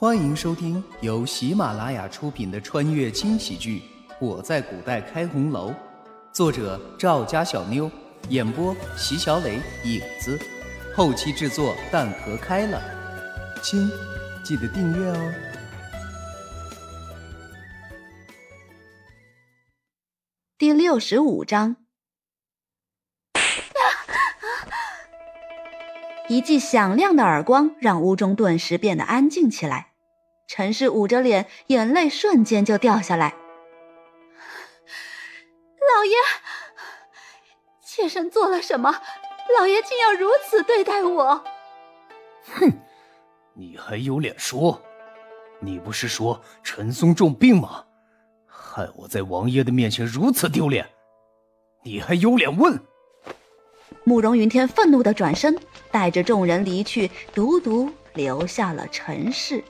[0.00, 3.82] 欢迎收听由喜马拉雅出品的穿越轻喜剧
[4.18, 5.72] 《我在古代开红楼》，
[6.32, 7.90] 作者赵家小妞，
[8.30, 10.40] 演播席小磊、影子，
[10.96, 12.80] 后期制作蛋壳开了。
[13.62, 13.90] 亲，
[14.42, 15.32] 记得订阅哦。
[20.56, 21.76] 第六十五章，
[26.30, 29.89] 一记响亮的耳光让屋中顿时变得安静起来。
[30.50, 33.36] 陈氏捂着脸，眼泪瞬间就掉下来。
[35.78, 36.16] 老爷，
[37.86, 39.00] 妾身做了什么？
[39.56, 41.44] 老爷竟要如此对待我？
[42.52, 42.72] 哼，
[43.54, 44.82] 你还有脸说？
[45.60, 47.84] 你不是说陈松重病吗？
[48.44, 50.84] 害我在王爷的面前如此丢脸，
[51.84, 52.76] 你还有脸问？
[54.02, 55.56] 慕容云天愤怒的转身，
[55.92, 59.62] 带着众人离去，独独留下了陈氏。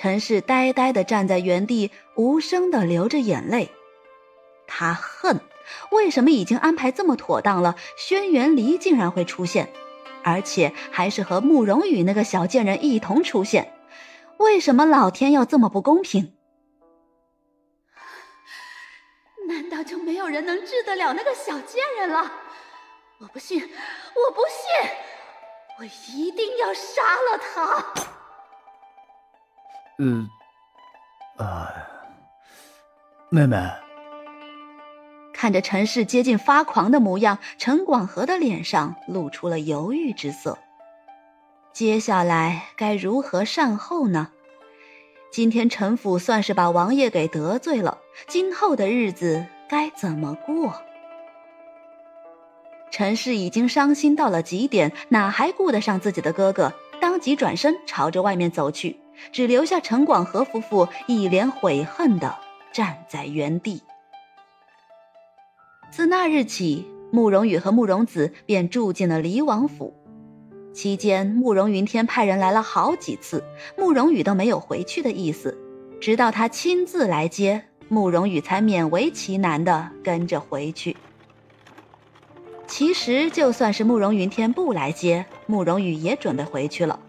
[0.00, 3.70] 陈氏呆呆地站在原地，无声地流着眼泪。
[4.66, 5.38] 他恨，
[5.90, 9.70] 为什么已经安排这么妥当了，轩辕离竟然会出现，
[10.24, 13.74] 而且还是和慕容羽那个小贱人一同出现？
[14.38, 16.32] 为什么老天要这么不公平？
[19.46, 22.32] 难道就没有人能治得了那个小贱人了？
[23.18, 24.90] 我不信，我不信，
[25.78, 25.84] 我
[26.16, 28.19] 一定要杀了他！
[30.00, 31.74] 呃，啊，
[33.28, 33.70] 妹妹，
[35.34, 40.56] 看着陈氏接近发狂的模样，陈广和的脸上露出了犹豫之色。
[41.74, 44.28] 接下来该如何善后呢？
[45.30, 50.80] 今天陈府算是把王爷给得罪了，今后的日子该怎么过？
[52.90, 56.72] 陈氏已经伤心到了极点，哪还顾得上自己的哥哥？
[57.02, 58.98] 当即转身朝着外面走去。
[59.32, 62.36] 只留下陈广和夫妇一脸悔恨的
[62.72, 63.82] 站在原地。
[65.90, 69.94] 自那日起，慕容羽和慕容子便住进了离王府。
[70.72, 73.42] 期间，慕容云天派人来了好几次，
[73.76, 75.58] 慕容羽都没有回去的意思。
[76.00, 80.96] 直到他亲自来接，慕容羽才勉为其难的跟着回去。
[82.68, 87.00] 其实，就算是慕容云天不来接，慕容羽也准备回去了。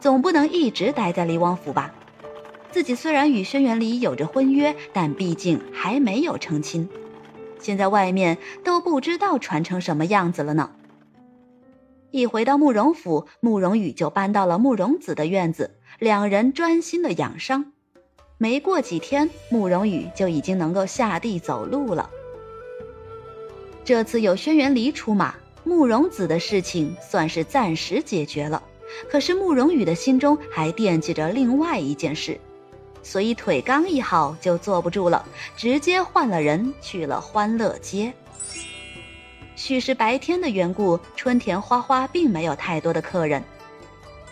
[0.00, 1.94] 总不能一直待在离王府吧？
[2.70, 6.88] 自己虽然与轩辕离有着婚约，但毕竟还没有成亲。
[7.58, 10.70] 现在外面都不知道传成什么样子了呢。
[12.10, 17.72] 一回到慕容府，慕容羽就搬到了慕容子的院子，两人专心的养伤。
[18.38, 22.08] 没过几天，慕容羽就已经能够下地走路了。
[23.84, 25.34] 这次有轩辕离出马，
[25.64, 28.62] 慕容子的事情算是暂时解决了。
[29.10, 32.38] 可是慕容羽的心中还惦记着另外一件事，
[33.02, 35.24] 所以腿刚一好就坐不住了，
[35.56, 38.12] 直接换了人去了欢乐街。
[39.56, 43.42] 许是白天的缘故，春田花花并没有太多的客人。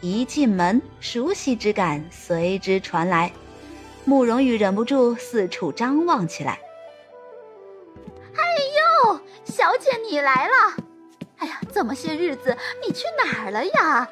[0.00, 3.30] 一进门，熟悉之感随之传来，
[4.06, 6.58] 慕容羽忍不住四处张望起来。
[8.34, 8.42] 哎
[9.04, 10.84] 呦，小姐你来了！
[11.36, 14.08] 哎呀，这么些日子你去哪儿了呀？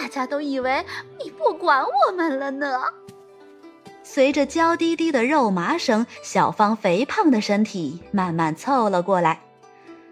[0.00, 0.84] 大家都以为
[1.18, 2.80] 你不管我们了呢。
[4.04, 9.40] 随着娇滴滴的肉麻声，小芳肥胖的身体慢慢凑了过来，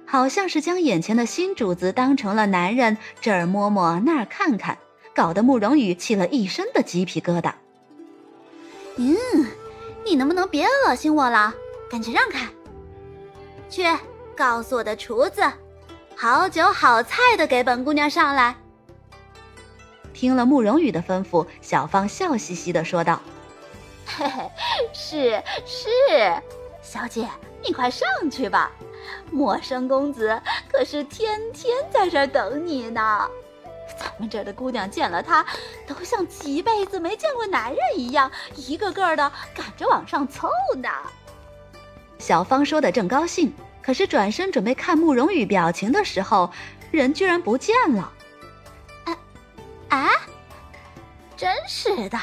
[0.05, 4.77] 好像是将眼前的新主子当成了男人，这儿摸摸那儿看看，
[5.15, 7.53] 搞得慕容羽起了一身的鸡皮疙瘩。
[8.97, 9.17] 嗯，
[10.05, 11.55] 你能不能别恶心我了？
[11.89, 12.49] 赶紧让开！
[13.71, 13.85] 去
[14.37, 15.43] 告诉我的厨子，
[16.17, 18.57] 好酒好菜的给本姑娘上来。
[20.17, 23.21] 听了慕容羽的吩咐，小芳笑嘻嘻的说道：
[24.17, 24.51] “嘿嘿，
[24.95, 25.91] 是是，
[26.83, 27.29] 小姐
[27.63, 28.73] 你快上去吧，
[29.31, 30.41] 陌生公子
[30.73, 33.29] 可是天天在这儿等你呢。
[33.99, 35.45] 咱们这儿的姑娘见了他，
[35.87, 40.49] 都像几辈子没见过男人一样，一个个的赶着往上凑
[40.79, 40.89] 呢。”
[42.19, 43.53] 小芳说的正高兴，
[43.83, 46.51] 可是转身准备看慕容羽表情的时候，
[46.91, 48.15] 人居然不见了。
[49.89, 50.09] 啊！
[51.37, 52.19] 真是的，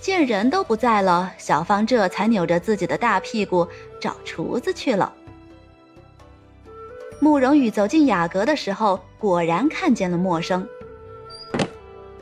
[0.00, 3.66] 见人都不在了，小芳这才扭着自己的大屁股
[4.00, 5.12] 找厨子去了。
[7.20, 10.66] 慕容羽走进雅阁的时候，果然看见了陌生。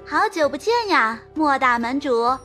[0.06, 2.36] 好久不见呀，莫大门主。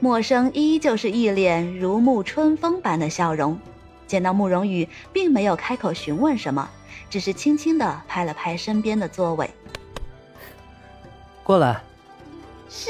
[0.00, 3.58] 陌生依旧是一脸如沐春风般的笑容，
[4.06, 6.68] 见到慕容羽，并没有开口询问什么，
[7.10, 9.50] 只是轻轻的拍了拍身边的座位。
[11.50, 11.82] 过来。
[12.68, 12.88] 是，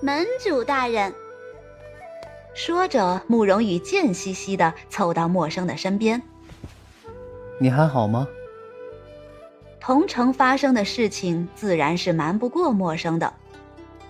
[0.00, 1.12] 门主大人。
[2.54, 6.22] 说着，慕容羽贱兮兮的凑到陌生的身边。
[7.60, 8.26] 你还好吗？
[9.78, 13.30] 同城发生的事情，自然是瞒不过陌生的。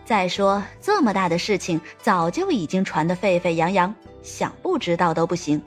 [0.04, 3.92] 再说，这么大的事情，早就已经传得沸沸扬扬，
[4.22, 5.60] 想不知道都不行。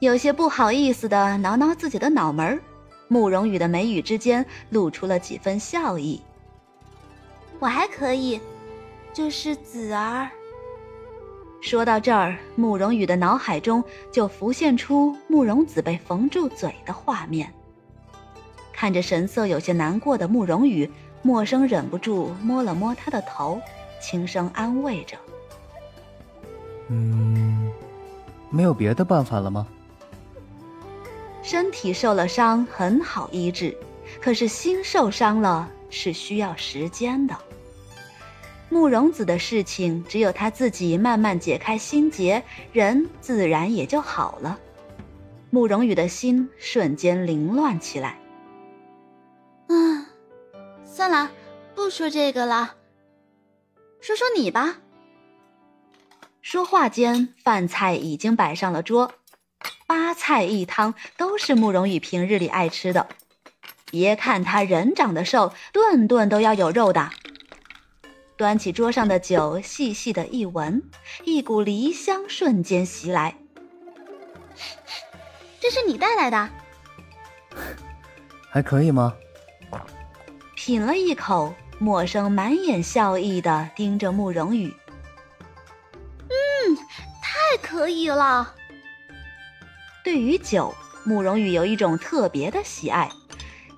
[0.00, 2.58] 有些不好意思的挠挠自己的脑门儿，
[3.06, 6.20] 慕容羽的眉宇之间露出了几分笑意。
[7.58, 8.40] 我还可以，
[9.12, 10.28] 就是子儿。
[11.60, 13.82] 说到这儿，慕容羽的脑海中
[14.12, 17.52] 就浮现出慕容子被缝住嘴的画面。
[18.72, 20.88] 看着神色有些难过的慕容羽，
[21.20, 23.60] 默生忍不住摸了摸他的头，
[24.00, 25.16] 轻声安慰着
[26.88, 27.72] ：“嗯，
[28.50, 29.66] 没有别的办法了吗？”
[31.42, 33.76] 身体受了伤很好医治，
[34.20, 37.36] 可是心受伤了是需要时间的。
[38.70, 42.42] 慕容子的事情，只有他自己慢慢解开心结，
[42.72, 44.58] 人自然也就好了。
[45.50, 48.18] 慕容羽的心瞬间凌乱起来。
[49.68, 50.04] 嗯，
[50.84, 51.30] 算了，
[51.74, 52.74] 不说这个了，
[54.00, 54.78] 说说你吧。
[56.42, 59.12] 说话间，饭菜已经摆上了桌，
[59.86, 63.08] 八菜一汤都是慕容羽平日里爱吃的。
[63.90, 67.10] 别看他人长得瘦，顿顿都要有肉的。
[68.38, 70.80] 端起桌上的酒，细细的一闻，
[71.24, 73.34] 一股梨香瞬间袭来。
[75.58, 76.48] 这是你带来的？
[78.48, 79.12] 还可以吗？
[80.54, 84.72] 品了一口，默生满眼笑意的盯着慕容羽。
[86.28, 86.76] 嗯，
[87.20, 88.54] 太可以了。
[90.04, 93.10] 对于酒，慕容羽有一种特别的喜爱。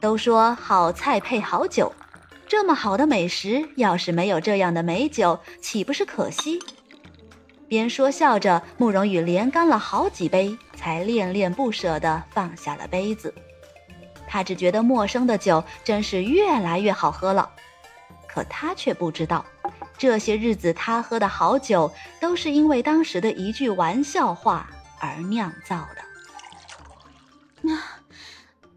[0.01, 1.91] 都说好菜配好酒。
[2.51, 6.59] 这么好的美食，要是没有这样的美酒，岂不是可惜？
[7.69, 13.33] 边说笑着，慕容羽连干了好几杯，才恋恋不舍地放下了杯子。
[14.27, 17.49] 他只觉得陌生的酒真是越来越好喝了，
[18.27, 19.45] 可他却不知道，
[19.97, 24.69] 这些日子他喝的好酒，都是因为当时的一句玩笑话
[24.99, 27.73] 而酿造的。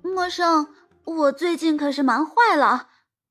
[0.04, 0.68] 陌生，
[1.06, 2.90] 我最近可是忙坏了。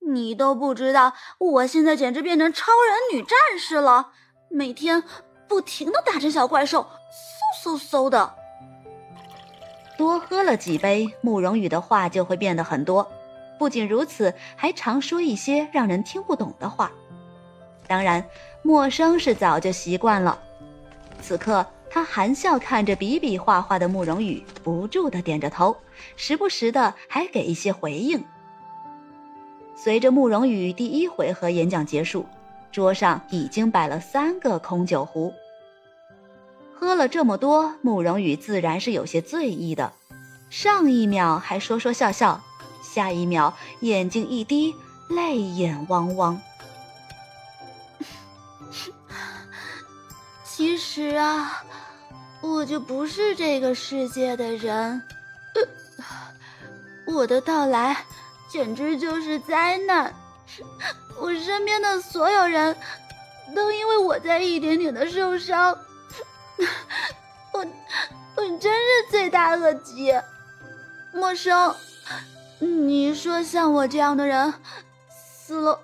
[0.09, 4.11] 你都不知道，我现在简直变成超人女战士了，
[4.51, 5.03] 每天
[5.47, 6.87] 不停的打着小怪兽，
[7.65, 8.35] 嗖嗖嗖的。
[9.97, 13.07] 多喝了几杯，慕容羽的话就会变得很多。
[13.59, 16.91] 不仅如此，还常说一些让人听不懂的话。
[17.87, 18.25] 当然，
[18.63, 20.37] 陌生是早就习惯了。
[21.21, 25.77] 此刻，他含笑看着比比划划的慕容羽，不住的点着头，
[26.17, 28.25] 时不时的还给一些回应。
[29.83, 32.25] 随着慕容羽第一回合演讲结束，
[32.71, 35.35] 桌上已经摆了三个空酒壶。
[36.73, 39.93] 喝了这么多，慕容羽自然是有些醉意的。
[40.51, 42.41] 上一秒还说说笑笑，
[42.81, 44.73] 下一秒眼睛一滴，
[45.09, 46.41] 泪眼汪汪。
[50.45, 51.65] 其实啊，
[52.41, 55.03] 我就不是这个世界的人，
[57.05, 57.97] 我的到来。
[58.53, 60.13] 简直就是灾难！
[61.19, 62.77] 我身边的所有人
[63.55, 65.75] 都因为我在一点点的受伤，
[67.55, 67.67] 我
[68.37, 70.13] 我真是罪大恶极。
[71.15, 71.75] 陌生，
[72.59, 74.53] 你说像我这样的人
[75.09, 75.81] 死了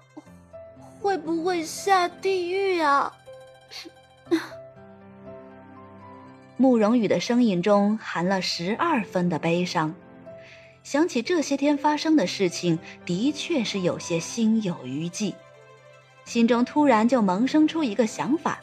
[1.00, 3.14] 会不会下地狱啊？
[6.58, 9.94] 慕容羽的声音中含了十二分的悲伤。
[10.88, 15.34] 想起这些天发生的事情，的确是有些心有余悸，
[16.24, 18.58] 心中突然就萌生出一个想法：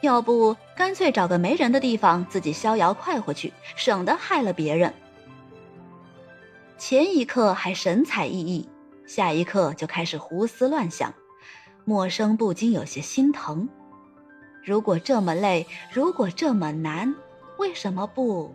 [0.00, 4.92] 要不干脆找个没人的地方，自己逍遥快活去，省得害了别人。
[6.76, 8.66] 前一刻还神采奕奕，
[9.06, 11.14] 下一刻就开始胡思乱想，
[11.84, 13.68] 默生不禁有些心疼。
[14.64, 17.14] 如果这么累，如果这么难，
[17.58, 18.52] 为什么不？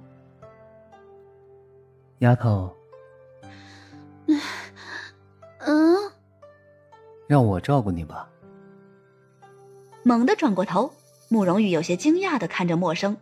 [2.23, 2.73] 丫头，
[5.59, 5.97] 嗯，
[7.27, 8.29] 让我照顾你吧。
[10.03, 10.93] 猛地转过头，
[11.27, 13.17] 慕容羽有些惊讶的看着陌生，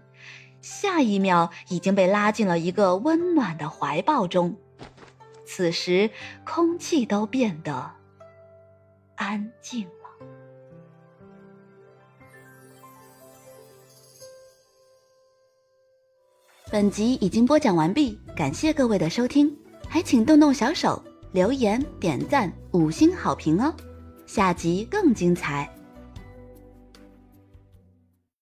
[0.62, 4.56] 下一秒已经被拉进了一个温暖的怀抱中。
[5.48, 6.12] 此时，
[6.46, 7.94] 空气都变得
[9.16, 9.90] 安静。
[16.72, 19.54] 本集已经播讲完毕，感谢各位的收听，
[19.90, 23.74] 还请动动小手留言、点赞、五星好评哦！
[24.26, 25.70] 下集更精彩。